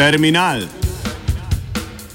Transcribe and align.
Terminal. 0.00 0.60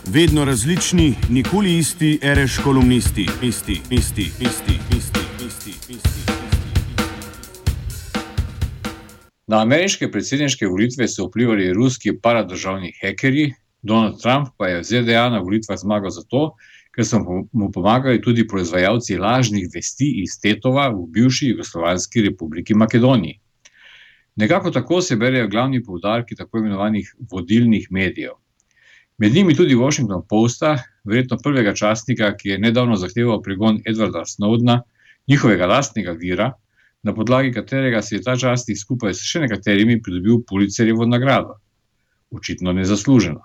Vedno 0.07 0.45
različni, 0.45 1.13
nikoli 1.29 1.77
isti, 1.77 2.19
reš 2.21 2.57
kolumnisti, 2.63 3.27
isti, 3.41 3.81
isti, 3.89 4.21
isti, 4.21 4.79
isti, 4.97 5.19
isti, 5.47 5.73
isti. 5.89 6.31
Na 9.47 9.61
ameriške 9.61 10.11
predsedniške 10.11 10.67
volitve 10.67 11.07
so 11.07 11.27
vplivali 11.27 11.73
ruski 11.73 12.17
paradržavni 12.21 12.91
hekerji, 13.01 13.53
Donald 13.81 14.21
Trump 14.21 14.47
pa 14.57 14.67
je 14.67 14.79
v 14.79 14.83
ZDA 14.83 15.29
na 15.29 15.39
volitvah 15.39 15.77
zmagal 15.77 16.09
zato, 16.09 16.55
ker 16.95 17.05
so 17.05 17.21
mu 17.51 17.71
pomagali 17.71 18.21
tudi 18.21 18.47
proizvajalci 18.47 19.17
lažnih 19.17 19.69
vesti 19.75 20.09
iz 20.23 20.39
Tetova 20.41 20.89
v 20.89 21.05
bivši 21.13 21.53
Jugoslovanski 21.53 22.21
republiki 22.21 22.73
Makedoniji. 22.73 23.44
Nekako 24.35 24.71
tako 24.71 25.01
se 25.01 25.15
berejo 25.15 25.47
glavni 25.47 25.83
poudarki 25.83 26.35
tako 26.35 26.57
imenovanih 26.57 27.15
vodilnih 27.31 27.87
medijev. 27.89 28.31
Med 29.17 29.33
njimi 29.33 29.55
tudi 29.55 29.75
Washington 29.75 30.25
Posta, 30.29 30.77
verjetno 31.03 31.37
prvega 31.43 31.73
časnika, 31.73 32.33
ki 32.37 32.49
je 32.49 32.59
nedavno 32.59 32.95
zahteval 32.95 33.41
pregon 33.41 33.79
Edwarda 33.85 34.25
Snowdna, 34.27 34.81
njihovega 35.27 35.65
lastnega 35.65 36.11
vira, 36.11 36.51
na 37.03 37.13
podlagi 37.13 37.51
katerega 37.53 38.01
si 38.01 38.15
je 38.15 38.21
ta 38.21 38.35
časnik 38.35 38.77
skupaj 38.77 39.13
s 39.13 39.23
še 39.23 39.39
nekaterimi 39.45 40.01
pridobil 40.01 40.41
Pulicerjevo 40.47 41.05
nagrado. 41.05 41.59
Očitno 42.31 42.73
nezasluženo. 42.73 43.39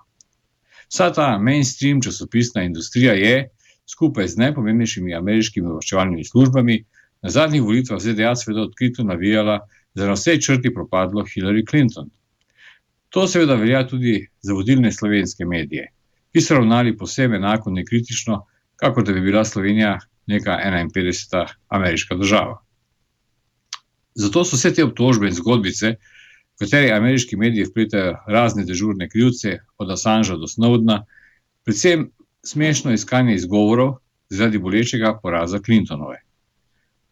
Vsa 0.88 1.12
ta 1.14 1.38
mainstream 1.38 2.00
časopisna 2.02 2.64
industrija 2.66 3.12
je, 3.14 3.50
skupaj 3.86 4.28
z 4.28 4.40
najpomembnejšimi 4.42 5.14
ameriškimi 5.14 5.68
obveščevalnimi 5.68 6.24
službami, 6.24 6.78
na 7.22 7.30
zadnjih 7.30 7.62
volitvah 7.62 8.00
ZDA 8.00 8.34
seveda 8.34 8.64
odkrito 8.66 9.04
navijala 9.04 9.60
za 9.94 10.06
na 10.06 10.14
vsej 10.14 10.40
črti 10.40 10.74
propadlo 10.74 11.24
Hillary 11.24 11.64
Clinton. 11.70 12.10
To 13.10 13.26
seveda 13.28 13.54
velja 13.54 13.86
tudi 13.88 14.28
za 14.40 14.54
vodilne 14.54 14.92
slovenske 14.92 15.44
medije, 15.44 15.90
ki 16.32 16.40
so 16.40 16.54
ravnali 16.54 16.96
posebej 16.96 17.36
enako 17.36 17.70
nekritično, 17.74 18.44
kako 18.76 19.02
da 19.02 19.12
bi 19.12 19.20
bila 19.20 19.44
Slovenija 19.44 19.98
neka 20.26 20.58
51. 20.64 21.46
ameriška 21.68 22.14
država. 22.14 22.60
Zato 24.14 24.44
so 24.44 24.56
vse 24.56 24.74
te 24.74 24.84
obtožbe 24.84 25.26
in 25.26 25.34
zgodbice, 25.34 25.94
v 26.60 26.64
kateri 26.64 26.92
ameriški 26.92 27.36
mediji 27.36 27.66
vpletajo 27.66 28.14
razne 28.28 28.64
dežurne 28.64 29.08
krivce, 29.08 29.58
od 29.78 29.90
Assangea 29.90 30.36
do 30.36 30.46
Snowdna, 30.46 31.02
predvsem 31.64 32.10
smešno 32.46 32.92
iskanje 32.92 33.34
izgovorov 33.34 33.96
zaradi 34.30 34.58
bolečega 34.58 35.18
poraza 35.22 35.58
Clintonove. 35.58 36.20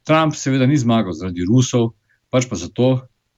Trump 0.05 0.35
seveda 0.35 0.67
ni 0.67 0.77
zmagal 0.77 1.13
zaradi 1.13 1.45
Rusov, 1.49 1.91
pač 2.31 2.49
pa 2.49 2.57
zato, 2.57 2.89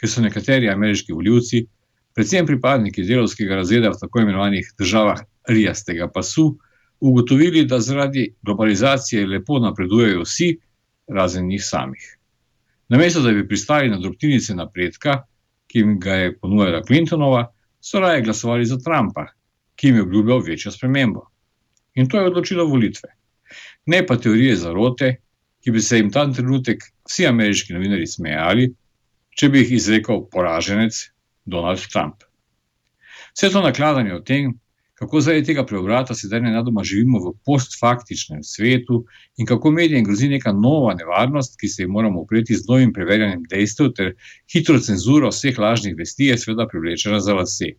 ker 0.01 0.09
so 0.09 0.23
nekateri 0.25 0.71
ameriški 0.71 1.13
voljivci, 1.13 1.67
predvsem 2.15 2.47
pripadniki 2.47 3.05
delovskega 3.07 3.61
razreda 3.61 3.93
v 3.93 4.01
tako 4.01 4.25
imenovanih 4.25 4.73
državah 4.79 5.23
Rijastega 5.49 6.09
pasu, 6.13 6.59
ugotovili, 7.01 7.65
da 7.65 7.81
zaradi 7.81 8.27
globalizacije 8.43 9.27
lepo 9.27 9.59
napredujejo 9.59 10.25
vsi, 10.25 10.51
razen 11.09 11.47
njih 11.49 11.63
samih. 11.65 12.17
Namesto 12.89 13.23
da 13.23 13.33
bi 13.33 13.49
pristali 13.49 13.89
na 13.91 13.99
drobtinice 13.99 14.55
napredka, 14.55 15.23
ki 15.67 15.79
jim 15.79 15.99
ga 16.01 16.15
je 16.15 16.35
ponujala 16.39 16.83
Clintonova, 16.87 17.47
so 17.81 18.01
raje 18.01 18.23
glasovali 18.23 18.67
za 18.67 18.79
Trumpa, 18.79 19.27
ki 19.77 19.87
jim 19.87 19.97
je 19.97 20.03
obljubljal 20.03 20.43
večjo 20.47 20.73
spremembo. 20.73 21.29
In 21.95 22.09
to 22.09 22.21
je 22.21 22.27
odločilo 22.27 22.67
volitve. 22.67 23.09
Ne 23.87 24.07
pa 24.07 24.17
teorije 24.17 24.57
zarote, 24.57 25.15
ki 25.65 25.75
bi 25.75 25.83
se 25.83 26.01
jim 26.01 26.11
ta 26.11 26.25
trenutek 26.33 26.85
vsi 27.09 27.27
ameriški 27.29 27.75
novinari 27.77 28.07
smejali, 28.07 28.71
če 29.37 29.49
bi 29.49 29.63
jih 29.65 29.77
izrekel 29.77 30.25
poraženec 30.33 30.97
Donald 31.45 31.85
Trump. 31.93 32.25
Vse 33.35 33.51
to 33.53 33.63
nakladanje 33.63 34.15
o 34.15 34.21
tem, 34.21 34.55
kako 35.01 35.21
zaradi 35.25 35.47
tega 35.49 35.65
preobrata 35.67 36.15
sedaj 36.15 36.43
nenadoma 36.45 36.83
živimo 36.85 37.23
v 37.25 37.31
postfaktičnem 37.49 38.43
svetu 38.45 39.05
in 39.41 39.47
kako 39.49 39.71
medijem 39.73 40.05
grozi 40.05 40.29
neka 40.29 40.53
nova 40.53 40.93
nevarnost, 40.95 41.57
ki 41.61 41.69
se 41.69 41.83
jim 41.83 41.95
moramo 41.97 42.21
upreti 42.21 42.57
z 42.57 42.69
novim 42.69 42.93
preverjanjem 42.93 43.47
dejstev 43.49 43.95
ter 43.97 44.13
hitro 44.53 44.77
cenzuro 44.79 45.31
vseh 45.33 45.59
lažnih 45.59 45.97
vesti, 45.97 46.29
je 46.29 46.39
seveda 46.39 46.69
privlečena 46.69 47.21
za 47.21 47.35
lase. 47.35 47.73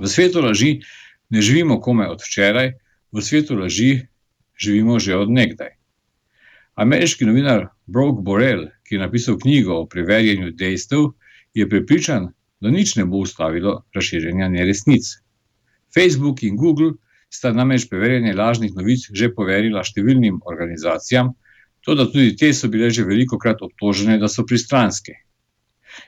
V 0.00 0.08
svetu 0.08 0.44
laži 0.44 0.80
ne 1.30 1.40
živimo 1.40 1.80
komaj 1.80 2.12
od 2.12 2.20
včeraj, 2.20 2.74
v 3.12 3.24
svetu 3.24 3.56
laži 3.56 4.02
živimo 4.60 4.98
že 4.98 5.16
od 5.16 5.32
nekdaj. 5.32 5.81
Ameriški 6.74 7.26
novinar 7.28 7.66
Brock 7.86 8.22
Borrell, 8.24 8.70
ki 8.88 8.94
je 8.94 9.00
napisal 9.00 9.36
knjigo 9.38 9.74
o 9.76 9.86
preverjanju 9.86 10.54
dejstev, 10.56 11.10
je 11.54 11.68
prepričan, 11.68 12.30
da 12.60 12.70
nič 12.72 12.94
ne 12.96 13.04
bo 13.04 13.20
ustavilo 13.26 13.82
razširjanja 13.94 14.48
neresnic. 14.48 15.10
Facebook 15.94 16.42
in 16.42 16.56
Google 16.56 16.94
sta 17.28 17.52
namreč 17.52 17.84
preverjanje 17.90 18.32
lažnih 18.32 18.72
novic 18.76 19.04
že 19.12 19.28
poverila 19.36 19.84
številnim 19.84 20.40
organizacijam, 20.48 21.34
tudi 21.84 22.08
tudi 22.14 22.36
te 22.40 22.52
so 22.56 22.72
bile 22.72 22.88
že 22.90 23.04
veliko 23.04 23.36
krat 23.38 23.60
obtožene, 23.60 24.16
da 24.18 24.28
so 24.28 24.46
pristranske. 24.48 25.18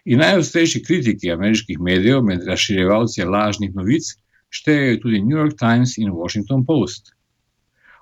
In 0.09 0.25
najostrejši 0.25 0.81
kritiki 0.81 1.33
ameriških 1.33 1.77
medijev 1.81 2.25
med 2.25 2.49
razširjevalci 2.49 3.29
lažnih 3.29 3.77
novic 3.77 4.15
štejejo 4.49 5.01
tudi 5.05 5.21
New 5.21 5.37
York 5.37 5.59
Times 5.61 5.99
in 6.01 6.17
Washington 6.17 6.65
Post. 6.65 7.13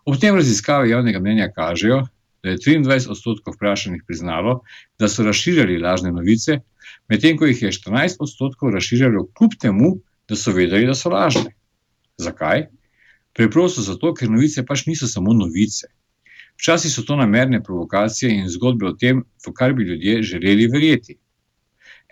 Ob 0.06 0.20
tem 0.22 0.38
raziskave 0.38 0.90
javnega 0.90 1.18
mnenja 1.18 1.50
kažejo, 1.50 2.04
da 2.42 2.50
je 2.50 2.58
23 2.58 3.10
odstotkov 3.10 3.54
vprašanih 3.54 4.02
priznalo, 4.06 4.60
da 4.98 5.08
so 5.08 5.22
razširjali 5.22 5.78
lažne 5.78 6.12
novice, 6.12 6.58
medtem 7.08 7.36
ko 7.38 7.46
jih 7.46 7.62
je 7.62 7.72
14 7.72 8.16
odstotkov 8.20 8.70
razširjalo 8.74 9.28
kljub 9.38 9.58
temu, 9.60 9.96
da 10.28 10.36
so 10.36 10.52
vedeli, 10.52 10.86
da 10.86 10.94
so 10.94 11.10
lažne. 11.10 11.54
Zakaj? 12.18 12.66
Preprosto 13.32 13.82
zato, 13.82 14.14
ker 14.14 14.30
novice 14.30 14.64
pač 14.66 14.86
niso 14.86 15.08
samo 15.08 15.32
novice. 15.32 15.88
Včasih 16.60 16.92
so 16.92 17.02
to 17.06 17.16
namerne 17.16 17.62
provokacije 17.62 18.30
in 18.30 18.48
zgodbe 18.48 18.86
o 18.86 18.92
tem, 18.92 19.24
v 19.46 19.52
kar 19.56 19.72
bi 19.72 19.86
ljudje 19.88 20.22
želeli 20.22 20.66
verjeti. 20.66 21.16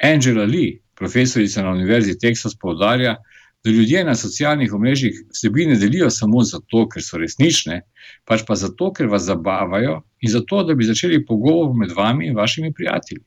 Angela 0.02 0.44
Lee, 0.44 0.78
profesorica 0.94 1.62
na 1.62 1.70
Univerzi 1.70 2.18
Teksas, 2.18 2.56
poudarja, 2.56 3.16
da 3.64 3.70
ljudje 3.70 4.04
na 4.04 4.14
socialnih 4.14 4.72
omrežjih 4.74 5.24
vsebine 5.30 5.76
delijo 5.76 6.10
samo 6.10 6.42
zato, 6.42 6.86
ker 6.88 7.02
so 7.04 7.18
resnične, 7.20 7.82
pač 8.24 8.44
pa 8.48 8.56
zato, 8.56 8.92
ker 8.92 9.10
vas 9.12 9.26
zabavajo 9.28 10.00
in 10.20 10.32
zato, 10.32 10.62
da 10.64 10.74
bi 10.74 10.88
začeli 10.88 11.24
pogovor 11.26 11.74
med 11.76 11.92
vami 11.96 12.26
in 12.26 12.36
vašimi 12.36 12.72
prijatelji. 12.72 13.22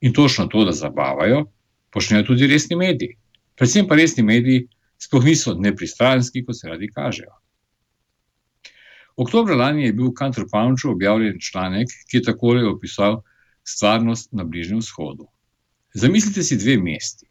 In 0.00 0.12
točno 0.14 0.46
to, 0.46 0.64
da 0.64 0.72
zabavajo, 0.72 1.44
počnejo 1.90 2.28
tudi 2.30 2.46
resni 2.46 2.76
mediji. 2.76 3.16
Predvsem 3.58 3.88
pa 3.88 3.98
resni 3.98 4.22
mediji 4.22 4.68
sploh 4.98 5.24
niso 5.24 5.54
nepristranski, 5.54 6.44
kot 6.46 6.58
se 6.60 6.68
radi 6.68 6.90
kažejo. 6.94 7.34
Oktober 9.18 9.56
lani 9.56 9.88
je 9.88 9.92
bil 9.92 10.12
v 10.12 10.14
Counterpunchu 10.18 10.92
objavljen 10.92 11.40
članek, 11.42 11.90
ki 12.10 12.20
je 12.20 12.22
takole 12.22 12.62
opisal 12.68 13.22
stvarnost 13.66 14.32
na 14.32 14.44
Bližnjem 14.44 14.78
vzhodu. 14.78 15.26
Zamislite 15.94 16.42
si 16.42 16.56
dve 16.56 16.76
mesti. 16.78 17.27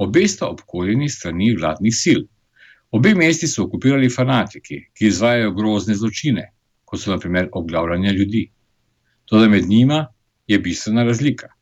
Obe 0.00 0.22
sta 0.28 0.48
obkoljeni 0.48 1.08
strani 1.08 1.50
vladnih 1.56 1.94
sil. 2.02 2.22
Obe 2.90 3.12
mesti 3.14 3.46
so 3.46 3.66
okupirali 3.66 4.08
fanatiki, 4.10 4.78
ki 4.96 5.06
izvajajo 5.06 5.52
grozne 5.54 5.94
zločine, 5.94 6.46
kot 6.88 7.02
so 7.02 7.12
naprimer 7.12 7.50
obglavljanje 7.52 8.12
ljudi. 8.16 8.46
Toda 9.28 9.48
med 9.48 9.68
njima 9.68 10.06
je 10.48 10.58
bistvena 10.58 11.04
razlika. 11.04 11.52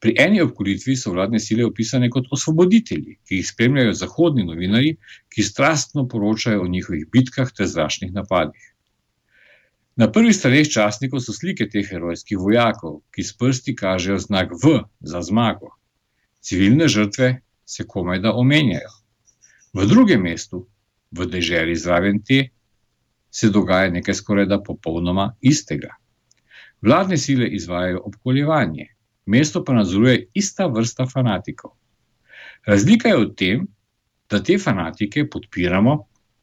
Pri 0.00 0.14
eni 0.18 0.40
obkolitvi 0.40 0.96
so 0.96 1.12
vladne 1.12 1.40
sile 1.40 1.64
opisane 1.68 2.10
kot 2.10 2.26
osvoboditelji, 2.32 3.18
ki 3.28 3.40
jih 3.40 3.46
spremljajo 3.48 3.92
zahodni 4.00 4.44
novinari, 4.44 4.96
ki 5.28 5.44
strastno 5.44 6.08
poročajo 6.08 6.64
o 6.64 6.68
njihovih 6.68 7.06
bitkah 7.12 7.52
ter 7.52 7.68
zračnih 7.68 8.12
napadih. 8.12 8.66
Na 9.96 10.10
prvih 10.12 10.36
straneh 10.36 10.68
časnikov 10.68 11.22
so 11.24 11.32
slike 11.32 11.68
teh 11.72 11.88
herojskih 11.88 12.40
vojakov, 12.40 13.00
ki 13.12 13.24
s 13.24 13.36
prsti 13.36 13.76
kažejo 13.76 14.18
znak 14.18 14.52
V 14.64 14.82
za 15.00 15.22
zmago. 15.24 15.76
Civilne 16.40 16.88
žrtve 16.88 17.36
se 17.66 17.84
komaj 17.86 18.18
da 18.18 18.32
omenjajo. 18.32 18.92
V 19.74 19.86
drugem 19.86 20.22
mestu, 20.22 20.66
v 21.10 21.26
deželi 21.26 21.76
zraven 21.76 22.22
te, 22.22 22.48
se 23.30 23.50
dogaja 23.50 23.90
nekaj 23.90 24.14
skoraj 24.14 24.46
da 24.46 24.62
popolnoma 24.62 25.32
istega. 25.40 25.90
Vladne 26.82 27.18
sile 27.18 27.48
izvajajo 27.58 28.02
obkoljevanje, 28.04 28.86
mesto 29.26 29.64
pa 29.64 29.74
nadzoruje 29.74 30.28
ista 30.34 30.66
vrsta 30.66 31.06
fanatikov. 31.12 31.74
Razlika 32.66 33.08
je 33.08 33.18
v 33.18 33.28
tem, 33.36 33.66
da 34.30 34.42
te 34.42 34.58
fanatike 34.58 35.26
podpiramo, 35.30 35.98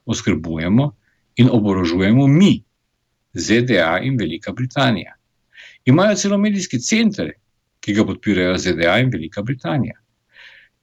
oskrbujemo 0.05 0.91
in 1.35 1.49
oborožujemo 1.51 2.27
mi, 2.27 2.63
ZDA 3.33 3.99
in 4.03 4.17
Velika 4.19 4.51
Britanija. 4.51 5.15
Imajo 5.85 6.15
celo 6.15 6.37
medijski 6.37 6.79
center, 6.79 7.31
ki 7.79 7.93
ga 7.93 8.05
podpirajo 8.05 8.57
ZDA 8.57 8.99
in 8.99 9.09
Velika 9.11 9.41
Britanija. 9.41 10.02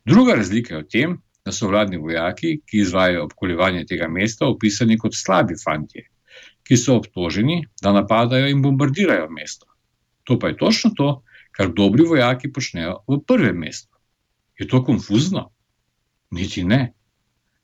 Druga 0.05 0.35
razlika 0.35 0.75
je 0.75 0.83
v 0.83 0.89
tem, 0.89 1.17
da 1.45 1.53
so 1.53 1.69
vladni 1.69 1.99
vojaki, 1.99 2.61
ki 2.67 2.83
izvajajo 2.85 3.25
obkoljevanje 3.25 3.85
tega 3.89 4.09
mesta, 4.09 4.47
opisani 4.47 4.99
kot 4.99 5.17
slabi 5.17 5.57
fanti, 5.65 6.05
ki 6.65 6.77
so 6.77 6.97
obtoženi, 7.01 7.63
da 7.83 7.93
napadajo 7.93 8.49
in 8.49 8.63
bombardirajo 8.63 9.29
mesto. 9.31 9.67
To 10.25 10.39
pa 10.39 10.49
je 10.49 10.57
točno 10.57 10.91
to, 10.97 11.23
kar 11.57 11.73
dobri 11.77 12.05
vojaki 12.07 12.53
počnejo 12.53 13.01
v 13.09 13.19
prvem 13.27 13.57
mestu. 13.59 13.97
Je 14.59 14.69
to 14.69 14.83
konfuzno? 14.85 15.49
Niti 16.31 16.65
ne. 16.65 16.93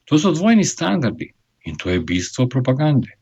To 0.05 0.19
so 0.19 0.33
dvojni 0.33 0.65
standardi 0.65 1.33
in 1.67 1.77
to 1.77 1.91
je 1.91 2.01
bistvo 2.01 2.49
propagande. 2.49 3.19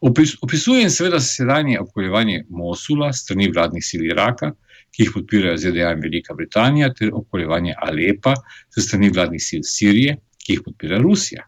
Opis, 0.00 0.34
opisujem 0.42 0.90
seveda 0.90 1.20
sedanje 1.20 1.80
obkoljevanje 1.80 2.44
Mosula 2.48 3.12
strani 3.12 3.50
vladnih 3.54 3.84
sil 3.88 4.04
Iraka, 4.06 4.52
ki 4.92 5.06
jih 5.06 5.12
podpirajo 5.14 5.56
ZDA 5.56 5.92
in 5.94 6.02
Velika 6.04 6.34
Britanija, 6.34 6.92
ter 6.94 7.10
obkoljevanje 7.12 7.74
Alepa 7.78 8.34
strani 8.78 9.10
vladnih 9.10 9.42
sil 9.48 9.64
Sirije, 9.64 10.16
ki 10.44 10.58
jih 10.58 10.62
podpira 10.64 10.98
Rusija. 11.00 11.46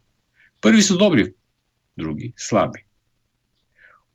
Prvi 0.61 0.83
so 0.83 0.97
dobri, 0.97 1.27
drugi 1.97 2.33
slabi. 2.37 2.85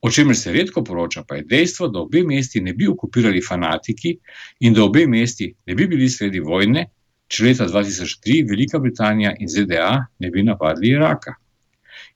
O 0.01 0.09
čemer 0.11 0.37
se 0.37 0.53
redko 0.53 0.83
poroča, 0.83 1.23
pa 1.27 1.35
je 1.35 1.43
dejstvo, 1.43 1.87
da 1.87 1.99
obe 1.99 2.23
mesti 2.23 2.61
ne 2.61 2.73
bi 2.73 2.87
okupirali 2.87 3.41
fanatiki 3.41 4.15
in 4.59 4.73
da 4.73 4.83
obe 4.83 5.05
mesti 5.07 5.53
ne 5.65 5.75
bi 5.75 5.87
bili 5.87 6.07
sredi 6.09 6.39
vojne, 6.39 6.85
če 7.27 7.43
leta 7.45 7.67
2003 7.67 8.45
Velika 8.49 8.79
Britanija 8.79 9.35
in 9.39 9.51
ZDA 9.51 9.91
ne 10.19 10.31
bi 10.31 10.43
napadli 10.43 10.95
Iraka. 10.95 11.35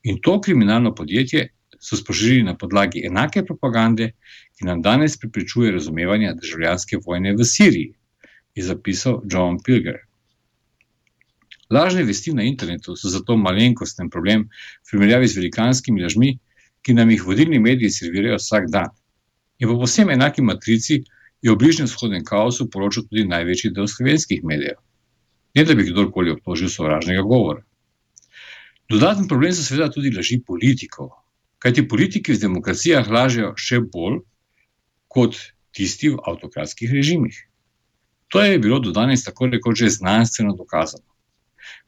In 0.02 0.18
to 0.22 0.40
kriminalno 0.40 0.94
podjetje 0.94 1.48
so 1.84 1.96
sprožili 1.96 2.42
na 2.42 2.54
podlagi 2.56 3.02
enake 3.06 3.42
propagande, 3.44 4.12
ki 4.56 4.64
nam 4.64 4.82
danes 4.82 5.18
pripričuje 5.20 5.72
razumevanje 5.72 6.32
državljanske 6.40 6.98
vojne 7.06 7.34
v 7.36 7.44
Siriji, 7.44 7.92
je 8.54 8.64
zapisal 8.64 9.20
John 9.30 9.58
Pilger. 9.64 9.98
Lažne 11.70 12.04
vesti 12.08 12.32
na 12.32 12.44
internetu 12.48 12.96
so 12.96 13.08
zato 13.08 13.36
malenkosten 13.36 14.08
problem 14.10 14.46
v 14.48 14.90
primerjavi 14.90 15.28
z 15.28 15.40
velikanskimi 15.40 16.02
lažmi, 16.02 16.30
ki 16.84 16.94
nam 16.94 17.10
jih 17.10 17.24
vodilni 17.26 17.58
mediji 17.58 17.90
servirajo 17.90 18.38
vsak 18.40 18.70
dan. 18.72 18.92
In 19.58 19.68
po 19.68 19.76
posebno 19.80 20.12
enaki 20.12 20.42
matrici 20.42 21.02
je 21.42 21.52
o 21.52 21.56
bližnjem 21.56 21.88
vzhodnem 21.88 22.24
kaosu 22.24 22.68
poročal 22.70 23.04
tudi 23.08 23.26
največji 23.28 23.72
del 23.76 23.88
slovenskih 23.88 24.44
medijev. 24.44 24.80
Ne 25.54 25.64
da 25.64 25.74
bi 25.74 25.84
kdorkoli 25.88 26.32
obtožil 26.32 26.72
sovražnega 26.72 27.22
govora. 27.22 27.60
Dodaten 28.90 29.28
problem 29.28 29.52
so 29.52 29.64
seveda 29.64 29.90
tudi 29.92 30.12
laži 30.12 30.40
politikov. 30.46 31.12
Kajti 31.64 31.86
politiki 31.88 32.34
v 32.34 32.42
demokracijah 32.42 33.08
lažejo 33.08 33.54
še 33.56 33.80
bolj 33.80 34.20
kot 35.08 35.38
tisti 35.72 36.10
v 36.12 36.20
avtokratskih 36.20 36.92
režimih. 36.92 37.36
To 38.28 38.42
je 38.42 38.58
bilo 38.58 38.80
do 38.84 38.92
danes 38.92 39.24
tako 39.24 39.48
rekoč 39.48 39.80
že 39.80 39.94
znanstveno 39.96 40.52
dokazano. 40.58 41.08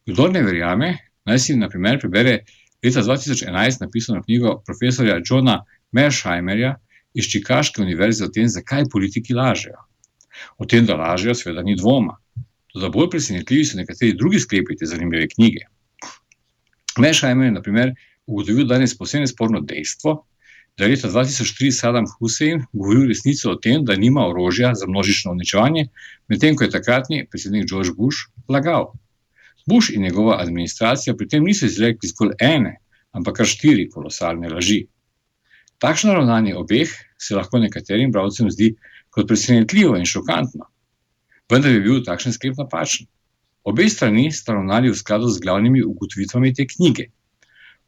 Kdo 0.06 0.30
ne 0.32 0.42
verjame, 0.42 0.88
naj 1.28 1.38
si 1.38 1.56
na 1.56 1.68
primer 1.68 2.00
prebere 2.00 2.38
leta 2.84 3.02
2011 3.02 3.82
napisano 3.82 4.22
knjigo 4.22 4.62
profesorja 4.66 5.20
Johna 5.20 5.64
Mersheimerja 5.92 6.76
iz 7.14 7.28
Čikaške 7.32 7.82
univerze 7.82 8.24
o 8.24 8.32
tem, 8.32 8.48
zakaj 8.48 8.88
politiki 8.92 9.34
lažejo. 9.34 9.80
O 10.58 10.64
tem, 10.64 10.86
da 10.86 10.96
lažejo, 10.96 11.34
seveda 11.34 11.62
ni 11.62 11.76
dvoma. 11.76 12.16
Toda 12.72 12.88
bolj 12.92 13.10
presenetljivi 13.12 13.64
so 13.64 13.78
nekateri 13.78 14.16
drugi 14.16 14.40
sklepi 14.40 14.76
te 14.76 14.86
zanimive 14.86 15.28
knjige. 15.32 15.64
Mersheimer 17.00 17.48
je, 17.48 17.56
na 17.56 17.62
primer, 17.62 17.92
ugotovil 18.26 18.66
danes 18.66 18.96
posebno 18.98 19.26
sporno 19.26 19.60
dejstvo, 19.60 20.16
da 20.76 20.84
je 20.84 20.90
leta 20.90 21.08
2003 21.08 21.70
Saddam 21.72 22.04
Hussein 22.18 22.64
govoril 22.72 23.08
resnico 23.08 23.50
o 23.50 23.56
tem, 23.56 23.84
da 23.84 23.96
nima 23.96 24.26
orožja 24.28 24.74
za 24.74 24.86
množično 24.86 25.32
uničevanje, 25.32 25.88
medtem 26.28 26.56
ko 26.56 26.64
je 26.64 26.70
takratni 26.70 27.26
predsednik 27.30 27.68
George 27.70 27.94
Bush 27.96 28.28
lagal. 28.48 28.92
Bush 29.66 29.90
in 29.94 30.02
njegova 30.02 30.40
administracija 30.40 31.16
pri 31.16 31.28
tem 31.28 31.44
niso 31.44 31.66
izrekli 31.66 32.08
zgolj 32.08 32.36
ene, 32.38 32.76
ampak 33.12 33.36
kar 33.36 33.46
štiri 33.46 33.88
kolosalne 33.90 34.48
laži. 34.48 34.84
Takšno 35.78 36.12
ravnanje 36.12 36.54
obeh 36.56 36.92
se 37.18 37.34
lahko 37.36 37.58
nekaterim 37.58 38.12
bralcem 38.12 38.50
zdi 38.50 38.74
kot 39.10 39.28
presenetljivo 39.28 39.96
in 39.96 40.04
šokantno, 40.04 40.68
vendar 41.50 41.72
je 41.72 41.80
bil 41.80 42.02
takšen 42.04 42.36
sklep 42.36 42.60
napačen. 42.60 43.08
Obe 43.66 43.88
strani 43.90 44.28
sta 44.32 44.54
ravnali 44.54 44.92
v 44.92 44.98
skladu 44.98 45.28
z 45.32 45.42
glavnimi 45.42 45.82
ugotovitvami 45.82 46.52
te 46.54 46.66
knjige. 46.70 47.08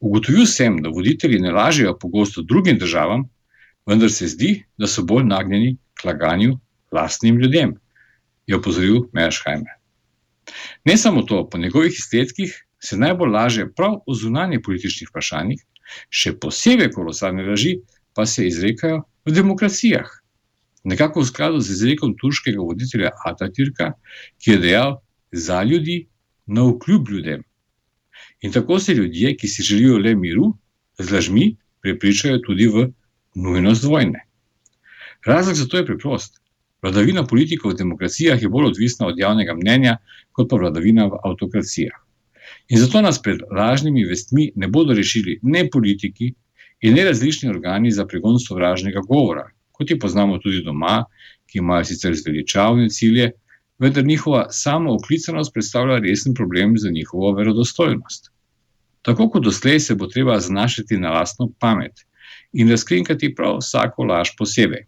Ugotovil 0.01 0.47
sem, 0.47 0.79
da 0.83 0.93
voditelji 0.95 1.41
ne 1.43 1.53
lažejo 1.53 1.97
pogosto 1.99 2.43
drugim 2.43 2.79
državam, 2.79 3.25
vendar 3.87 4.11
se 4.13 4.29
zdi, 4.29 4.53
da 4.79 4.87
so 4.87 5.03
bolj 5.03 5.25
nagnjeni 5.27 5.77
k 5.95 6.05
laganju 6.05 6.59
lastnim 6.93 7.39
ljudem, 7.39 7.75
je 8.47 8.57
opozoril 8.57 9.09
Mersheimer. 9.13 9.75
Ne 10.85 10.97
samo 10.97 11.23
to, 11.23 11.49
po 11.51 11.59
njegovih 11.59 11.93
izsledkih 11.93 12.55
se 12.81 12.97
najbolj 12.97 13.31
laže 13.31 13.67
prav 13.77 13.99
o 14.07 14.15
zunanjih 14.15 14.61
političnih 14.65 15.11
vprašanjih, 15.11 15.61
še 16.11 16.37
posebej 16.41 16.93
kolosalne 16.95 17.45
laži 17.49 17.79
pa 18.15 18.27
se 18.27 18.47
izrekajo 18.47 19.03
v 19.27 19.35
demokracijah. 19.35 20.09
Nekako 20.85 21.21
v 21.21 21.29
skladu 21.29 21.61
z 21.61 21.75
izrekom 21.75 22.15
turškega 22.21 22.63
voditelja 22.63 23.11
Atatürka, 23.27 23.93
ki 24.39 24.55
je 24.55 24.63
dejal 24.63 24.97
za 25.33 25.63
ljudi, 25.63 26.07
na 26.47 26.65
vkljub 26.65 27.11
ljudem. 27.13 27.43
In 28.43 28.53
tako 28.53 28.79
se 28.79 28.95
ljudje, 28.95 29.35
ki 29.37 29.49
si 29.49 29.63
želijo 29.63 29.99
le 29.99 30.15
miru, 30.15 30.53
z 30.99 31.13
lažmi 31.13 31.57
prepričajo 31.83 32.39
tudi 32.39 32.67
v 32.67 32.89
nujnost 33.35 33.85
vojne. 33.85 34.25
Razlog 35.27 35.57
za 35.57 35.67
to 35.67 35.77
je 35.77 35.87
preprost. 35.87 36.41
Vladavina 36.83 37.27
politikov 37.27 37.73
v 37.73 37.79
demokracijah 37.79 38.43
je 38.43 38.49
bolj 38.49 38.69
odvisna 38.71 39.07
od 39.07 39.19
javnega 39.19 39.55
mnenja, 39.55 39.97
kot 40.33 40.51
pa 40.51 40.57
vladavina 40.57 41.07
v 41.07 41.19
avtokracijah. 41.25 41.97
In 42.69 42.79
zato 42.79 43.01
nas 43.03 43.19
pred 43.23 43.41
lažnimi 43.51 44.05
vestmi 44.05 44.53
ne 44.57 44.69
bodo 44.69 44.95
rešili 44.95 45.39
ne 45.43 45.65
politiki 45.71 46.35
in 46.81 46.95
ne 46.95 47.05
različni 47.05 47.51
organi 47.51 47.91
za 47.91 48.07
pregon 48.07 48.39
sovražnega 48.39 49.01
govora, 49.09 49.49
kot 49.73 49.91
jih 49.91 49.99
poznamo 50.01 50.39
tudi 50.39 50.63
doma, 50.63 51.05
ki 51.51 51.59
imajo 51.59 51.85
sicer 51.91 52.15
zveličavne 52.15 52.89
cilje, 52.91 53.33
vendar 53.79 54.05
njihova 54.05 54.47
samo 54.51 54.95
oklicanost 54.95 55.55
predstavlja 55.55 55.99
resen 55.99 56.35
problem 56.35 56.75
za 56.79 56.91
njihovo 56.91 57.33
verodostojnost. 57.33 58.31
Tako 59.03 59.31
kot 59.31 59.45
doslej 59.45 59.81
se 59.81 59.95
bo 59.95 60.07
treba 60.07 60.41
zanašati 60.41 60.99
na 60.99 61.11
lastno 61.11 61.51
pamet 61.59 61.93
in 62.53 62.71
razkrinkati 62.71 63.35
prav 63.35 63.59
vsako 63.59 64.05
laž 64.05 64.35
posebej 64.39 64.87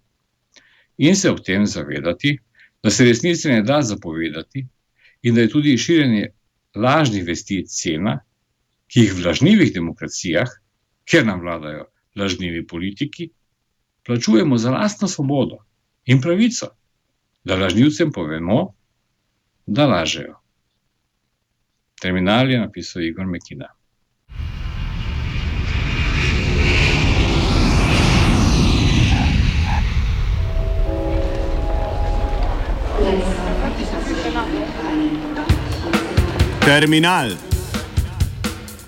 in 1.00 1.16
se 1.16 1.30
ob 1.30 1.38
tem 1.44 1.66
zavedati, 1.66 2.38
da 2.82 2.90
se 2.90 3.04
resnice 3.04 3.48
ne 3.48 3.62
da 3.62 3.82
zapovedati 3.82 4.66
in 5.22 5.34
da 5.34 5.40
je 5.40 5.48
tudi 5.48 5.78
širjenje 5.78 6.26
lažnih 6.74 7.24
vesti 7.26 7.62
cena, 7.66 8.18
ki 8.88 9.00
jih 9.00 9.14
v 9.14 9.24
lažnivih 9.26 9.72
demokracijah, 9.72 10.50
ker 11.08 11.24
nam 11.26 11.40
vladajo 11.40 11.86
lažnivi 12.16 12.66
politiki, 12.66 13.30
plačujemo 14.06 14.58
za 14.58 14.70
lastno 14.70 15.08
svobodo 15.08 15.62
in 16.04 16.20
pravico, 16.20 16.68
da 17.44 17.56
lažnivcem 17.56 18.12
povemo, 18.12 18.74
da 19.70 19.86
lažejo. 19.86 20.34
Terminal 22.02 22.50
je 22.50 22.58
napisal 22.58 23.02
Igor 23.02 23.26
Mekina. 23.26 23.68
Terminal. 36.64 37.30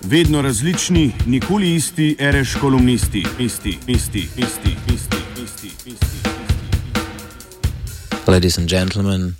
Vedno 0.03 0.41
različni, 0.41 1.11
nikoli 1.25 1.75
isti, 1.75 2.15
reš 2.19 2.55
kolumnisti, 2.61 3.25
isti, 3.39 3.77
isti, 3.87 4.19
isti, 4.19 4.75
isti, 4.93 5.17
isti, 5.43 5.67
isti. 5.85 6.29
Ladies 8.27 8.57
and 8.57 8.69
gentlemen, 8.69 9.35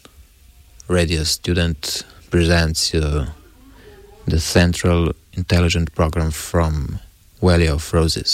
Radio 0.93 1.23
Student 1.23 2.05
presents 2.29 2.91
the 2.91 3.27
Central 4.38 5.12
Intelligent 5.33 5.95
Program 5.95 6.29
from 6.29 7.00
Valley 7.41 7.67
of 7.67 7.91
Roses. 7.91 8.33